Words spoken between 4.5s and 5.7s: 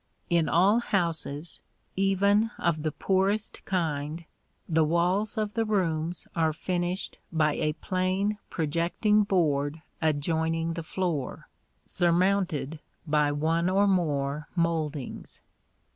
the walls of the